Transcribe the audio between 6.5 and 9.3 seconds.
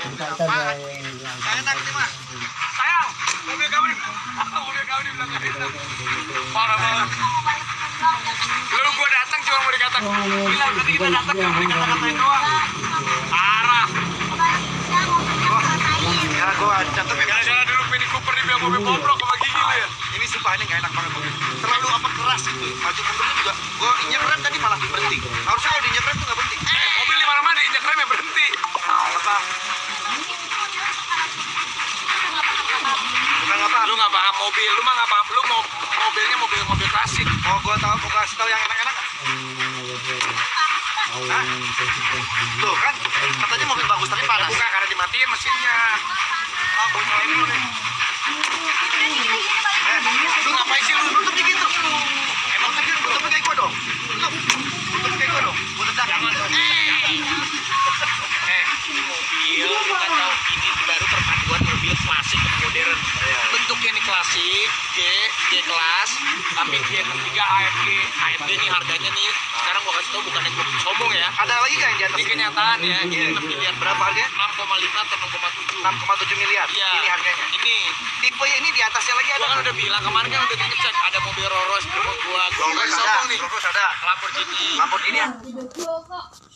Parah. Lu gua